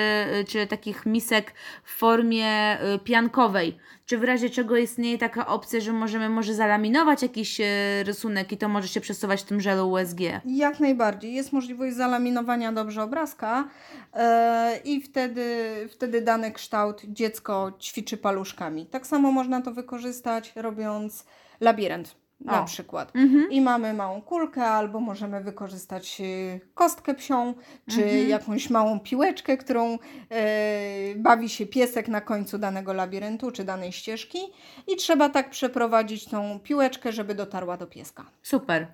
czy 0.48 0.68
takich 0.68 1.06
misek 1.06 1.54
w 1.84 1.92
formie 1.92 2.78
y, 2.96 3.00
piankowej, 3.00 3.78
czy 4.06 4.18
w 4.18 4.24
razie 4.24 4.50
czego 4.50 4.78
istnieje 4.78 5.18
taka 5.18 5.48
opcja, 5.48 5.80
że 5.80 5.94
możemy 5.94 6.30
może 6.30 6.54
zalaminować 6.54 7.22
jakiś 7.22 7.60
y, 7.60 7.64
rysunek 8.04 8.52
i 8.52 8.58
to 8.58 8.70
może 8.70 8.88
się 8.88 9.02
przesuwać 9.02 9.42
w 9.42 9.46
tym 9.46 9.62
żelu 9.62 9.92
USG? 9.92 10.20
Jak 10.46 10.80
najbardziej. 10.80 11.34
Jest 11.34 11.54
możliwość 11.54 11.96
zalaminowania 11.96 12.72
dobrze 12.72 13.04
obrazka 13.04 13.70
e, 14.14 14.80
i 14.86 15.02
wtedy, 15.02 15.46
wtedy 15.92 16.22
dany 16.22 16.52
kształt 16.52 17.02
dziecko 17.06 17.72
ćwiczy 17.80 18.18
paluszkami. 18.18 18.86
Tak 18.86 19.08
samo 19.08 19.32
można 19.32 19.62
to 19.62 19.72
wykorzystać 19.72 20.54
robiąc 20.56 21.26
labirynt 21.60 22.27
na 22.40 22.62
O. 22.62 22.66
przykład. 22.66 23.12
Mhm. 23.16 23.52
I 23.52 23.62
mamy 23.62 23.94
małą 23.94 24.22
kulkę, 24.22 24.66
albo 24.66 25.00
możemy 25.00 25.42
wykorzystać 25.44 26.22
y, 26.22 26.60
kostkę 26.74 27.14
psią, 27.16 27.54
czy 27.90 28.04
Mhm. 28.04 28.30
jakąś 28.30 28.70
małą 28.70 29.00
piłeczkę, 29.00 29.58
którą 29.58 29.98
e, 30.32 31.16
bawi 31.16 31.50
się 31.50 31.66
piesek 31.66 32.08
na 32.08 32.22
końcu 32.22 32.58
danego 32.58 32.94
labiryntu, 32.94 33.52
czy 33.52 33.64
danej 33.64 33.92
ścieżki. 33.92 34.40
I 34.88 34.96
trzeba 34.96 35.30
tak 35.30 35.50
przeprowadzić 35.50 36.26
tą 36.26 36.60
piłeczkę, 36.60 37.12
żeby 37.12 37.36
dotarła 37.36 37.78
do 37.78 37.88
pieska. 37.88 38.26
Super. 38.44 38.88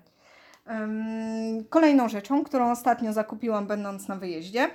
Kolejną 1.68 2.08
rzeczą, 2.08 2.44
którą 2.44 2.70
ostatnio 2.70 3.12
zakupiłam 3.12 3.66
będąc 3.66 4.08
na 4.08 4.16
wyjeździe, 4.16 4.70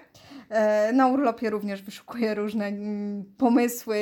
e, 0.50 0.94
na 0.94 1.08
urlopie 1.08 1.50
również 1.50 1.82
wyszukuję 1.82 2.36
różne 2.36 2.66
mm, 2.66 3.24
pomysły, 3.38 3.98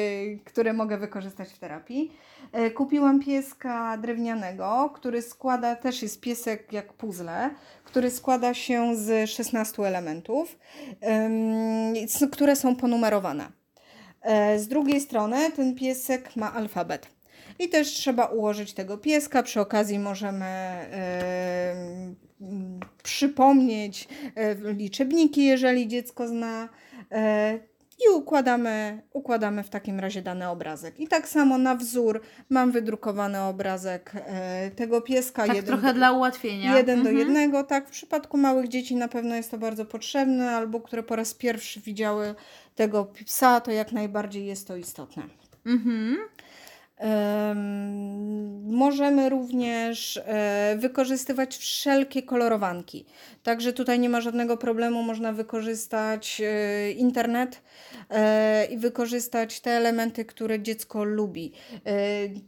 które 0.46 0.74
mogę 0.74 0.98
wykorzystać 0.98 1.50
w 1.50 1.60
terapii. 1.60 2.12
E, 2.51 2.72
Kupiłam 2.72 3.20
pieska 3.20 3.98
drewnianego, 3.98 4.91
który 4.96 5.22
składa, 5.22 5.75
też 5.75 6.01
jest 6.01 6.22
piesek 6.22 6.74
jak 6.74 6.94
puzzle, 6.94 7.50
który 7.84 8.12
składa 8.12 8.53
się 8.53 8.96
z 8.96 9.29
16 9.29 9.84
elementów, 9.84 10.60
które 12.32 12.56
są 12.56 12.75
ponumerowane. 12.75 13.48
E, 14.22 14.60
Z 14.60 14.67
drugiej 14.67 15.01
strony 15.01 15.51
ten 15.51 15.75
piesek 15.75 16.36
ma 16.36 16.53
alfabet. 16.53 17.16
I 17.60 17.70
też 17.70 17.88
trzeba 17.88 18.25
ułożyć 18.25 18.74
tego 18.74 18.98
pieska. 18.98 19.44
Przy 19.44 19.62
okazji 19.62 20.00
możemy 20.00 20.46
em, 20.46 22.15
m, 22.41 22.79
przypomnieć 23.03 24.08
e, 24.36 24.56
liczebniki, 24.74 25.46
jeżeli 25.46 25.88
dziecko 25.88 26.27
zna. 26.27 26.70
e, 27.12 27.60
I 28.06 28.10
układamy, 28.15 29.01
układamy 29.13 29.63
w 29.63 29.70
takim 29.70 30.00
razie 30.00 30.22
dany 30.22 30.50
obrazek. 30.50 31.00
I 31.00 31.08
tak 31.08 31.27
samo 31.27 31.58
na 31.58 31.75
wzór 31.75 32.22
mam 32.50 32.72
wydrukowany 32.72 33.41
obrazek 33.41 34.12
e, 34.15 34.72
tego 34.72 35.01
pieska. 35.01 35.46
Tak 35.48 35.56
jeden 35.56 35.67
trochę 35.67 35.88
do- 35.88 35.94
dla 35.94 36.12
ułatwienia. 36.12 36.77
Jeden 36.77 37.03
do 37.03 37.10
Mhm. 37.10 37.17
jednego, 37.17 37.63
tak. 37.63 37.88
W 37.88 37.91
przypadku 37.91 38.38
małych 38.38 38.67
dzieci 38.67 38.96
na 38.96 39.08
pewno 39.08 39.36
jest 39.36 39.51
to 39.51 39.58
bardzo 39.58 39.86
potrzebne, 39.86 40.51
albo 40.51 40.82
które 40.82 41.03
po 41.03 41.15
raz 41.15 41.34
pierwszy 41.34 41.79
widziały 41.82 42.36
tego 42.75 43.06
psa, 43.25 43.62
to 43.62 43.72
jak 43.72 43.91
najbardziej 43.91 44.46
jest 44.46 44.67
to 44.67 44.75
istotne. 44.75 45.24
Mhm. 45.65 46.17
Em, 46.98 48.72
możemy 48.72 49.30
również 49.30 50.18
e, 50.25 50.75
wykorzystywać 50.80 51.58
wszelkie 51.58 52.24
kolorowanki. 52.24 53.06
Także 53.44 53.74
tutaj 53.74 54.00
nie 54.00 54.10
ma 54.10 54.22
żadnego 54.22 54.58
problemu, 54.58 55.04
można 55.04 55.34
wykorzystać 55.34 56.42
e, 56.46 56.92
internet 56.92 57.62
e, 58.10 58.66
i 58.66 58.77
wykorzystać 58.77 59.60
te 59.60 59.72
elementy, 59.72 60.25
które 60.25 60.60
dziecko 60.60 61.04
lubi. 61.04 61.51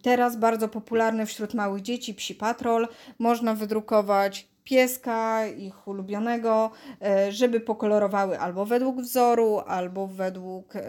Teraz 0.02 0.38
bardzo 0.38 0.68
popularny 0.68 1.26
wśród 1.26 1.54
małych 1.54 1.82
dzieci 1.82 2.14
psi 2.14 2.36
patrol. 2.36 2.88
Można 3.20 3.56
wydrukować 3.56 4.48
pieska, 4.74 5.48
ich 5.48 5.88
ulubionego, 5.88 6.72
e, 7.02 7.32
żeby 7.32 7.60
pokolorowały 7.60 8.40
albo 8.40 8.66
według 8.66 9.02
wzoru, 9.02 9.60
albo 9.68 10.08
według 10.08 10.76
e, 10.76 10.82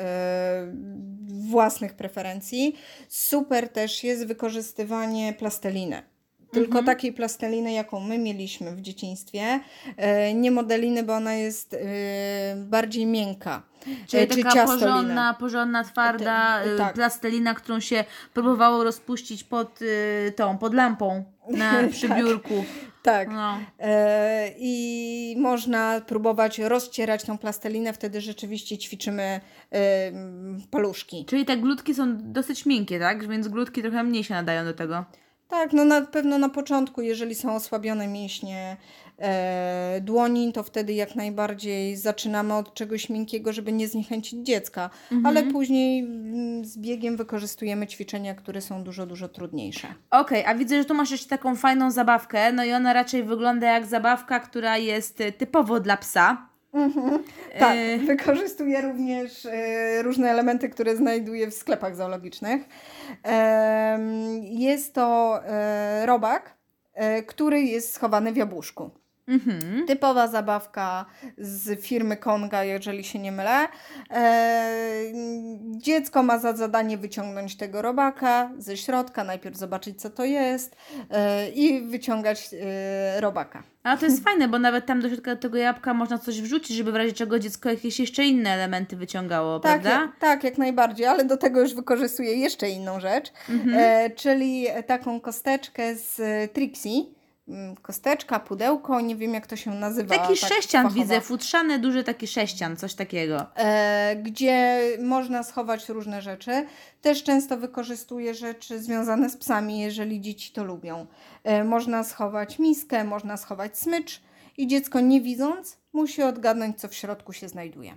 własnych 1.28 1.94
preferencji. 1.94 2.76
Super 3.08 3.68
też 3.68 4.04
jest 4.04 4.26
wykorzystywanie 4.26 5.32
plasteliny. 5.32 6.02
Tylko 6.52 6.66
Mhm. 6.78 6.84
takiej 6.86 7.12
plasteliny, 7.12 7.72
jaką 7.72 8.00
my 8.00 8.18
mieliśmy 8.18 8.76
w 8.76 8.80
dzieciństwie. 8.80 9.60
E, 9.96 10.34
nie 10.34 10.50
modeliny, 10.50 11.02
bo 11.02 11.14
ona 11.14 11.34
jest 11.34 11.76
bardziej 12.56 13.06
miękka. 13.06 13.62
Czyli 14.06 14.22
E, 14.22 14.26
czy 14.26 14.36
taka 14.42 14.54
ciastolina. 14.54 14.86
porządna, 14.92 15.34
porządna, 15.40 15.84
twarda 15.84 16.60
Te- 16.64 16.76
tak. 16.76 16.94
plastelina, 16.94 17.54
którą 17.54 17.80
się 17.80 18.04
próbowało 18.34 18.84
rozpuścić 18.84 19.44
pod 19.44 19.78
tą, 20.36 20.58
pod 20.58 20.74
lampą 20.74 21.24
na, 21.50 21.72
przy 21.92 22.08
Tak. 22.08 22.18
biurku. 22.18 22.64
Tak. 23.02 23.28
No. 23.28 23.58
E, 23.78 24.50
I 24.58 25.34
można 25.38 26.00
próbować 26.00 26.58
rozcierać 26.58 27.24
tą 27.24 27.38
plastelinę, 27.38 27.92
wtedy 27.92 28.20
rzeczywiście 28.20 28.78
ćwiczymy 28.78 29.40
e, 29.72 29.80
paluszki. 30.70 31.24
Czyli 31.24 31.44
te 31.44 31.56
glutki 31.56 31.94
są 31.94 32.32
dosyć 32.32 32.66
miękkie, 32.66 32.98
tak? 32.98 33.28
Więc 33.28 33.48
glutki 33.48 33.82
trochę 33.82 34.02
mniej 34.02 34.24
się 34.24 34.34
nadają 34.34 34.64
do 34.64 34.74
tego. 34.74 35.04
Tak, 35.48 35.72
no 35.72 35.84
na 35.84 36.00
pewno 36.00 36.38
na 36.38 36.48
początku, 36.48 37.02
jeżeli 37.02 37.34
są 37.34 37.54
osłabione 37.54 38.08
mięśnie 38.08 38.76
dłoni, 40.00 40.52
to 40.52 40.62
wtedy 40.62 40.92
jak 40.92 41.14
najbardziej 41.14 41.96
zaczynamy 41.96 42.54
od 42.54 42.74
czegoś 42.74 43.08
miękkiego, 43.10 43.52
żeby 43.52 43.72
nie 43.72 43.88
zniechęcić 43.88 44.46
dziecka, 44.46 44.90
Mhm. 45.12 45.26
ale 45.26 45.52
później 45.52 46.00
mm, 46.00 46.64
z 46.64 46.78
biegiem 46.78 47.16
wykorzystujemy 47.16 47.86
ćwiczenia, 47.86 48.34
które 48.34 48.60
są 48.60 48.84
dużo, 48.84 49.06
dużo 49.06 49.28
trudniejsze. 49.28 49.88
Okej, 50.10 50.44
a 50.44 50.54
widzę, 50.54 50.78
że 50.78 50.84
tu 50.84 50.94
masz 50.94 51.10
jeszcze 51.10 51.28
taką 51.28 51.56
fajną 51.56 51.90
zabawkę, 51.90 52.52
no 52.52 52.64
i 52.64 52.72
ona 52.72 52.92
raczej 52.92 53.22
wygląda 53.22 53.66
jak 53.72 53.86
zabawka, 53.86 54.40
która 54.40 54.78
jest 54.78 55.20
y, 55.20 55.32
typowo 55.32 55.80
dla 55.80 55.96
psa. 55.96 56.50
Tak, 57.58 57.76
E, 57.76 57.98
wykorzystuję 57.98 58.80
również 58.80 59.46
e, 59.46 60.02
różne 60.02 60.30
elementy, 60.30 60.68
które 60.68 60.96
znajduję 60.96 61.50
w 61.50 61.54
sklepach 61.54 61.96
zoologicznych. 61.96 62.62
Jest 64.42 64.94
to 64.94 65.38
e, 65.44 66.06
robak, 66.06 66.56
e, 66.94 67.22
który 67.22 67.62
jest 67.62 67.94
schowany 67.94 68.32
w 68.32 68.36
jabłuszku. 68.36 68.90
Mhm. 69.30 69.86
Typowa 69.86 70.28
zabawka 70.28 71.04
z 71.38 71.80
firmy 71.80 72.16
Konga, 72.16 72.64
jeżeli 72.64 73.04
się 73.04 73.18
nie 73.18 73.32
mylę. 73.32 73.68
E, 74.10 75.02
dziecko 75.76 76.22
ma 76.22 76.38
za 76.38 76.56
zadanie 76.56 76.98
wyciągnąć 76.98 77.56
tego 77.56 77.82
robaka 77.82 78.50
ze 78.58 78.76
środka, 78.76 79.24
najpierw 79.24 79.56
zobaczyć 79.56 80.00
co 80.00 80.10
to 80.10 80.24
jest 80.24 80.76
e, 81.10 81.48
i 81.50 81.82
wyciągać 81.82 82.50
e, 82.52 83.20
robaka. 83.20 83.62
A 83.82 83.96
to 83.96 84.04
jest 84.06 84.24
fajne, 84.24 84.48
bo 84.48 84.58
nawet 84.58 84.86
tam 84.86 85.00
do 85.00 85.08
środka 85.08 85.36
tego 85.36 85.58
jabłka 85.58 85.94
można 85.94 86.18
coś 86.18 86.40
wrzucić, 86.42 86.76
żeby 86.76 86.92
w 86.92 86.96
razie 86.96 87.12
czego 87.12 87.38
dziecko 87.38 87.70
jakieś 87.70 88.00
jeszcze 88.00 88.24
inne 88.24 88.50
elementy 88.50 88.96
wyciągało, 88.96 89.60
Tak, 89.60 89.72
prawda? 89.82 90.00
jak, 90.00 90.18
tak, 90.18 90.44
jak 90.44 90.58
najbardziej, 90.58 91.06
ale 91.06 91.24
do 91.24 91.36
tego 91.36 91.60
już 91.60 91.74
wykorzystuję 91.74 92.34
jeszcze 92.34 92.70
inną 92.70 93.00
rzecz, 93.00 93.32
Mhm. 93.48 94.10
czyli 94.16 94.66
taką 94.86 95.20
kosteczkę 95.20 95.94
z 95.94 96.20
Trixie. 96.52 97.19
Mm, 97.50 97.76
Kosteczka, 97.76 98.40
pudełko, 98.40 99.00
nie 99.00 99.16
wiem 99.16 99.34
jak 99.34 99.46
to 99.46 99.56
się 99.56 99.70
nazywa. 99.70 100.18
Taki 100.18 100.40
tak 100.40 100.50
sześcian 100.50 100.82
fachowo. 100.82 101.02
widzę, 101.02 101.20
futrzany, 101.20 101.78
duży 101.78 102.04
taki 102.04 102.26
sześcian, 102.26 102.76
coś 102.76 102.94
takiego. 102.94 103.46
e, 103.56 104.16
gdzie 104.22 104.80
można 105.02 105.42
schować 105.42 105.88
różne 105.88 106.22
rzeczy. 106.22 106.66
Też 107.02 107.22
często 107.22 107.56
wykorzystuję 107.56 108.34
rzeczy 108.34 108.82
związane 108.82 109.30
z 109.30 109.36
psami, 109.36 109.80
jeżeli 109.80 110.20
dzieci 110.20 110.52
to 110.52 110.64
lubią. 110.64 111.06
E, 111.44 111.64
można 111.64 112.04
schować 112.04 112.58
miskę, 112.58 113.04
można 113.04 113.36
schować 113.36 113.78
smycz 113.78 114.20
i 114.56 114.66
dziecko 114.66 115.00
nie 115.00 115.20
widząc 115.20 115.78
musi 115.92 116.22
odgadnąć, 116.22 116.80
co 116.80 116.88
w 116.88 116.94
środku 116.94 117.32
się 117.32 117.48
znajduje. 117.48 117.94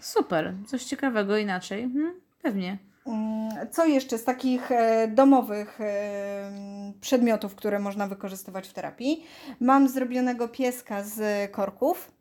Super, 0.00 0.54
coś 0.66 0.84
ciekawego 0.84 1.36
inaczej. 1.36 1.82
Mhm, 1.82 2.20
pewnie. 2.42 2.78
Mm, 3.06 3.48
Co 3.70 3.86
jeszcze 3.86 4.18
z 4.18 4.24
takich 4.24 4.72
e, 4.72 5.08
domowych 5.08 5.80
e, 5.80 6.52
przedmiotów, 7.00 7.54
które 7.54 7.78
można 7.78 8.06
wykorzystywać 8.06 8.68
w 8.68 8.72
terapii? 8.72 9.24
Mam 9.60 9.88
zrobionego 9.88 10.48
pieska 10.48 11.02
z 11.04 11.50
korków. 11.52 12.12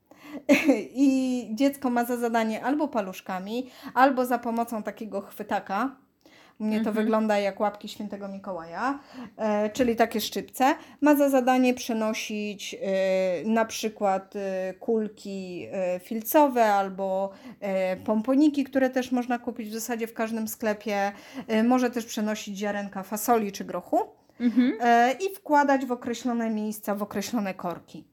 I 1.07 1.49
dziecko 1.53 1.89
ma 1.89 2.05
za 2.05 2.17
zadanie 2.17 2.63
albo 2.63 2.87
paluszkami, 2.87 3.69
albo 3.93 4.25
za 4.25 4.39
pomocą 4.39 4.83
takiego 4.83 5.21
chwytaka 5.21 5.95
U 6.59 6.63
mnie 6.63 6.75
to 6.81 6.89
Mhm. 6.89 6.95
wygląda 7.05 7.39
jak 7.39 7.59
łapki 7.59 7.87
świętego 7.89 8.27
Mikołaja, 8.27 8.99
e, 9.37 9.69
czyli 9.69 9.95
takie 9.95 10.21
szczypce. 10.21 10.75
Ma 11.01 11.15
za 11.15 11.29
zadanie 11.29 11.73
przenosić 11.73 12.75
e, 12.81 13.43
na 13.45 13.65
przykład 13.65 14.35
e, 14.35 14.73
kulki 14.73 15.67
e, 15.71 15.99
filcowe 15.99 16.65
albo 16.73 17.29
e, 17.59 17.97
pomponiki, 17.97 18.63
które 18.63 18.89
też 18.89 19.11
można 19.11 19.39
kupić 19.39 19.69
w 19.69 19.73
zasadzie 19.73 20.07
w 20.07 20.13
każdym 20.13 20.47
sklepie. 20.47 21.11
E, 21.47 21.63
może 21.63 21.89
też 21.89 22.05
przenosić 22.05 22.57
ziarenka 22.57 23.03
fasoli 23.03 23.51
czy 23.51 23.65
grochu 23.65 23.99
Mhm. 24.39 24.73
i 25.19 25.35
wkładać 25.35 25.85
w 25.85 25.91
określone 25.91 26.49
miejsca, 26.49 26.95
w 26.95 27.03
określone 27.03 27.53
korki. 27.53 28.03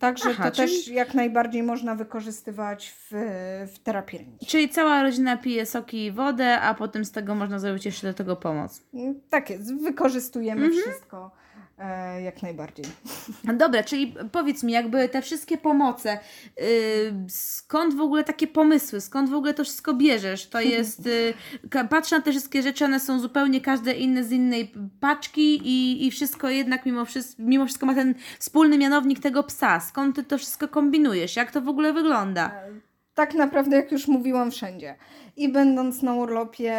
Także 0.00 0.30
Aha, 0.30 0.50
to 0.50 0.56
czyli- 0.56 0.68
też 0.68 0.88
jak 0.88 1.14
najbardziej 1.14 1.62
można 1.62 1.94
wykorzystywać 1.94 2.94
w, 3.10 3.10
w 3.74 3.78
terapii. 3.78 4.26
Czyli 4.46 4.68
cała 4.68 5.02
rodzina 5.02 5.36
pije 5.36 5.66
soki 5.66 6.04
i 6.04 6.12
wodę, 6.12 6.60
a 6.60 6.74
potem 6.74 7.04
z 7.04 7.12
tego 7.12 7.34
można 7.34 7.58
zrobić 7.58 7.84
jeszcze 7.84 8.06
do 8.06 8.14
tego 8.14 8.36
pomoc. 8.36 8.82
Mm, 8.94 9.20
Tak 9.30 9.50
jest, 9.50 9.74
wykorzystujemy 9.82 10.64
Mhm. 10.66 10.82
wszystko 10.82 11.30
jak 12.24 12.42
najbardziej. 12.42 12.84
Dobra, 13.44 13.82
czyli 13.82 14.14
powiedz 14.32 14.62
mi, 14.62 14.72
jakby 14.72 15.08
te 15.08 15.22
wszystkie 15.22 15.58
pomoce, 15.58 16.18
yy, 16.56 16.64
skąd 17.28 17.94
w 17.94 18.00
ogóle 18.00 18.24
takie 18.24 18.46
pomysły, 18.46 19.00
skąd 19.00 19.30
w 19.30 19.34
ogóle 19.34 19.54
to 19.54 19.64
wszystko 19.64 19.94
bierzesz? 19.94 20.46
To 20.46 20.60
jest, 20.76 21.06
yy, 21.06 21.84
patrzę 21.90 22.16
na 22.16 22.22
te 22.22 22.30
wszystkie 22.30 22.62
rzeczy, 22.62 22.84
one 22.84 23.00
są 23.00 23.20
zupełnie 23.20 23.60
każde 23.60 23.92
inne 23.92 24.24
z 24.24 24.32
innej 24.32 24.72
paczki 25.00 25.60
i, 25.64 26.06
i 26.06 26.10
wszystko 26.10 26.48
jednak 26.48 26.86
mimo 26.86 27.04
mimo 27.38 27.64
wszystko 27.64 27.86
ma 27.86 27.94
ten 27.94 28.14
wspólny 28.38 28.78
mianownik 28.78 29.20
tego 29.20 29.42
psa. 29.42 29.80
Skąd 29.80 30.16
ty 30.16 30.24
to 30.24 30.38
wszystko 30.38 30.68
kombinujesz? 30.68 31.36
Jak 31.36 31.50
to 31.50 31.60
w 31.60 31.68
ogóle 31.68 31.92
wygląda? 31.92 32.52
Tak 33.20 33.34
naprawdę, 33.34 33.76
jak 33.76 33.92
już 33.92 34.08
mówiłam, 34.08 34.50
wszędzie. 34.50 34.94
I 35.36 35.48
będąc 35.48 36.02
na 36.02 36.14
urlopie, 36.14 36.74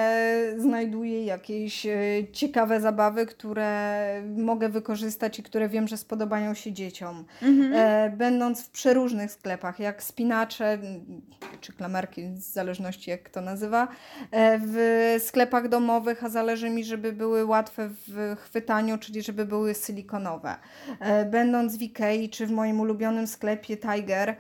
znajduję 0.57 1.25
jakieś 1.25 1.86
e, 1.86 1.98
ciekawe 2.31 2.81
zabawy, 2.81 3.25
które 3.25 4.05
mogę 4.38 4.69
wykorzystać 4.69 5.39
i 5.39 5.43
które 5.43 5.69
wiem, 5.69 5.88
że 5.88 5.98
spodobają 5.98 6.53
się 6.53 6.74
dzieciom. 6.74 7.25
Mhm. 7.41 7.74
E, 7.74 8.17
będąc 8.17 8.63
w 8.63 8.69
przeróżnych 8.69 9.31
sklepach, 9.31 9.79
jak 9.79 10.03
spinacze 10.03 10.77
czy 11.62 11.74
klamerki, 11.74 12.27
w 12.27 12.39
zależności 12.39 13.10
jak 13.10 13.24
kto 13.24 13.41
nazywa, 13.41 13.88
e, 14.31 14.60
w 14.63 15.15
sklepach 15.19 15.67
domowych, 15.67 16.24
a 16.24 16.29
zależy 16.29 16.69
mi, 16.69 16.83
żeby 16.83 17.13
były 17.13 17.45
łatwe 17.45 17.89
w 18.07 18.36
chwytaniu, 18.39 18.98
czyli 18.98 19.21
żeby 19.21 19.45
były 19.45 19.75
silikonowe. 19.75 20.55
Będąc 21.31 21.77
w 21.77 21.81
Ikei 21.81 22.29
czy 22.29 22.48
w 22.48 22.51
moim 22.51 22.79
ulubionym 22.79 23.27
sklepie 23.27 23.77
Tiger, 23.77 24.36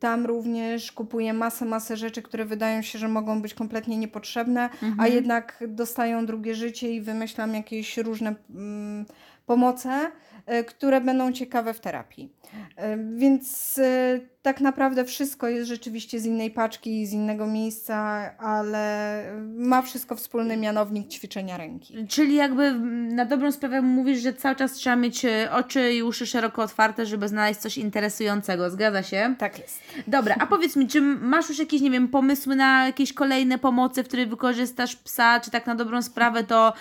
tam 0.00 0.26
również 0.26 0.49
kupuję 0.94 1.32
masę, 1.32 1.64
masę 1.64 1.96
rzeczy, 1.96 2.22
które 2.22 2.44
wydają 2.44 2.82
się, 2.82 2.98
że 2.98 3.08
mogą 3.08 3.42
być 3.42 3.54
kompletnie 3.54 3.96
niepotrzebne, 3.96 4.68
a 4.82 4.86
Mhm. 4.86 5.12
jednak 5.12 5.64
dostają 5.68 6.26
drugie 6.26 6.54
życie 6.54 6.94
i 6.94 7.00
wymyślam 7.00 7.54
jakieś 7.54 7.96
różne 7.98 8.34
mm, 8.54 9.06
pomoce, 9.46 10.10
e, 10.46 10.64
które 10.64 11.00
będą 11.00 11.32
ciekawe 11.32 11.74
w 11.74 11.80
terapii. 11.80 12.32
E, 12.76 12.96
Więc 13.16 13.78
e, 13.78 14.20
tak 14.42 14.60
naprawdę 14.60 15.04
wszystko 15.04 15.48
jest 15.48 15.68
rzeczywiście 15.68 16.20
z 16.20 16.26
innej 16.26 16.50
paczki, 16.50 17.06
z 17.06 17.12
innego 17.12 17.46
miejsca, 17.46 17.96
ale 18.38 19.24
ma 19.56 19.82
wszystko 19.82 20.16
wspólny 20.16 20.56
mianownik 20.56 21.08
ćwiczenia 21.08 21.56
ręki. 21.56 22.06
Czyli 22.08 22.34
jakby 22.34 22.72
na 23.14 23.24
dobrą 23.24 23.52
sprawę 23.52 23.82
mówisz, 23.82 24.20
że 24.20 24.32
cały 24.32 24.56
czas 24.56 24.72
trzeba 24.72 24.96
mieć 24.96 25.24
e, 25.24 25.48
oczy 25.52 25.92
i 25.92 26.02
uszy 26.02 26.26
szeroko 26.26 26.62
otwarte, 26.62 27.06
żeby 27.06 27.28
znaleźć 27.28 27.60
coś 27.60 27.78
interesującego. 27.78 28.70
Zgadza 28.70 29.02
się? 29.02 29.34
Tak 29.38 29.58
jest. 29.58 29.80
Dobra, 30.06 30.36
a 30.38 30.46
powiedz 30.46 30.76
mi, 30.76 30.88
czy 30.88 31.00
masz 31.00 31.48
już 31.48 31.58
jakieś, 31.58 31.80
nie 31.80 31.90
wiem, 31.90 32.08
pomysły 32.08 32.56
na 32.56 32.86
jakieś 32.86 33.12
kolejne 33.12 33.58
pomocy, 33.58 34.04
w 34.04 34.08
których 34.08 34.28
wykorzystasz 34.28 34.96
psa, 34.96 35.40
czy 35.40 35.50
tak 35.50 35.66
na 35.66 35.74
dobrą 35.74 36.02
sprawę 36.02 36.44
to 36.44 36.72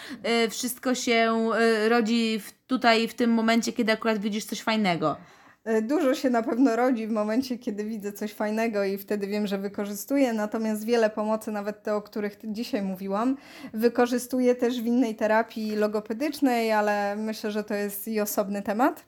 y, 0.46 0.50
wszystko 0.50 0.96
się 0.96 1.50
y, 1.86 1.90
rodzi 1.90 2.40
w, 2.40 2.52
tutaj 2.68 3.08
w 3.08 3.14
tym 3.14 3.34
momencie, 3.34 3.74
kiedy 3.74 3.92
akurat 3.92 4.20
widzisz 4.20 4.46
coś 4.46 4.62
fajnego? 4.62 5.18
E, 5.64 5.82
Dużo 5.82 6.16
się 6.16 6.30
na 6.30 6.44
pewno 6.44 6.76
rodzi 6.76 7.08
w 7.08 7.12
momencie, 7.12 7.58
kiedy 7.58 7.84
widzę 7.84 8.14
coś 8.14 8.34
fajnego 8.34 8.84
i 8.84 8.98
wtedy 8.98 9.28
wiem, 9.28 9.48
że 9.48 9.58
wykorzystuję, 9.58 10.34
natomiast 10.34 10.86
wiele 10.86 11.10
pomocy, 11.10 11.52
nawet 11.52 11.84
te, 11.84 11.96
o 11.96 12.02
których 12.02 12.38
dzisiaj 12.44 12.82
mówiłam, 12.82 13.38
wykorzystuję 13.74 14.56
też 14.56 14.82
w 14.82 14.86
innej 14.86 15.16
terapii 15.16 15.76
logopedycznej, 15.76 16.72
ale 16.72 17.16
myślę, 17.16 17.52
że 17.52 17.64
to 17.64 17.74
jest 17.74 18.08
i 18.08 18.22
osobny 18.22 18.62
temat, 18.62 19.06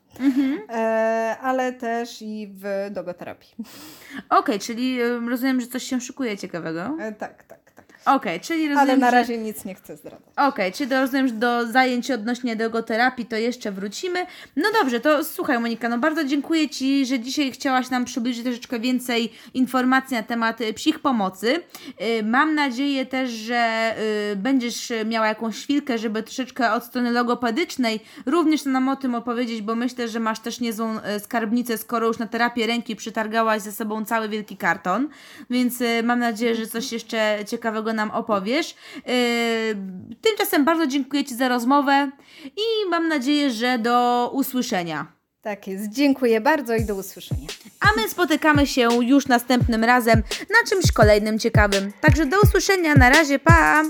e, 0.68 1.36
ale 1.42 1.72
też 1.72 2.22
i 2.22 2.48
w 2.54 2.90
dogoterapii. 2.90 3.54
Okej, 4.30 4.58
czyli 4.58 5.02
y, 5.02 5.20
rozumiem, 5.30 5.60
że 5.60 5.66
coś 5.66 5.82
się 5.82 6.00
szykuje 6.00 6.38
ciekawego. 6.38 6.96
E, 7.00 7.12
tak, 7.12 7.44
tak, 7.44 7.71
Okej, 8.04 8.40
czyli 8.40 8.68
rozumiem, 8.68 8.78
Ale 8.78 8.96
na 8.96 9.10
że... 9.10 9.16
razie 9.16 9.38
nic 9.38 9.64
nie 9.64 9.74
chcę 9.74 9.96
zdradzać. 9.96 10.28
Okej, 10.36 10.72
czyli 10.72 10.90
to 10.90 11.00
rozumiem, 11.00 11.28
że 11.28 11.34
do 11.34 11.66
zajęć 11.66 12.10
odnośnie 12.10 12.56
dogoterapii 12.56 13.26
to 13.26 13.36
jeszcze 13.36 13.72
wrócimy. 13.72 14.26
No 14.56 14.68
dobrze, 14.80 15.00
to 15.00 15.24
słuchaj 15.24 15.58
Monika, 15.58 15.88
no 15.88 15.98
bardzo 15.98 16.24
dziękuję 16.24 16.68
Ci, 16.68 17.06
że 17.06 17.20
dzisiaj 17.20 17.52
chciałaś 17.52 17.90
nam 17.90 18.04
przybliżyć 18.04 18.44
troszeczkę 18.44 18.80
więcej 18.80 19.32
informacji 19.54 20.16
na 20.16 20.22
temat 20.22 20.60
y, 20.60 20.74
psich 20.74 20.98
pomocy. 20.98 21.60
Y, 22.18 22.22
Mam 22.22 22.54
nadzieję 22.54 23.06
też, 23.06 23.30
że 23.30 23.94
y, 24.32 24.36
będziesz 24.36 24.92
miała 25.06 25.26
jakąś 25.26 25.62
chwilkę, 25.62 25.98
żeby 25.98 26.22
troszeczkę 26.22 26.72
od 26.72 26.84
strony 26.84 27.10
logopedycznej 27.10 28.00
również 28.26 28.64
nam 28.64 28.88
o 28.88 28.96
tym 28.96 29.14
opowiedzieć, 29.14 29.62
bo 29.62 29.74
myślę, 29.74 30.08
że 30.08 30.20
masz 30.20 30.40
też 30.40 30.60
niezłą 30.60 30.98
skarbnicę, 31.18 31.78
skoro 31.78 32.06
już 32.06 32.18
na 32.18 32.26
terapię 32.26 32.66
ręki 32.66 32.96
przytargałaś 32.96 33.62
ze 33.62 33.72
sobą 33.72 34.04
cały 34.04 34.28
wielki 34.28 34.56
karton, 34.56 35.08
więc 35.50 35.74
mam 36.02 36.18
nadzieję, 36.18 36.54
że 36.54 36.66
coś 36.66 36.92
jeszcze 36.92 37.38
ciekawego 37.46 37.91
nam 37.92 38.10
opowiesz. 38.10 38.74
Yy, 38.96 39.02
Tymczasem 40.20 40.64
bardzo 40.64 40.86
dziękuję 40.86 41.24
Ci 41.24 41.34
za 41.34 41.48
rozmowę 41.48 42.10
i 42.44 42.88
mam 42.90 43.08
nadzieję, 43.08 43.50
że 43.50 43.78
do 43.78 44.30
usłyszenia. 44.34 45.12
Tak 45.42 45.66
jest. 45.66 45.88
Dziękuję 45.88 46.40
bardzo 46.40 46.74
i 46.74 46.84
do 46.84 46.94
usłyszenia. 46.94 47.48
A 47.80 48.00
my 48.00 48.08
spotykamy 48.08 48.66
się 48.66 48.88
już 49.00 49.26
następnym 49.26 49.84
razem 49.84 50.22
na 50.50 50.68
czymś 50.68 50.92
kolejnym 50.92 51.38
ciekawym. 51.38 51.92
Także 52.00 52.26
do 52.26 52.40
usłyszenia, 52.40 52.94
na 52.94 53.10
razie, 53.10 53.38
pa! 53.38 53.82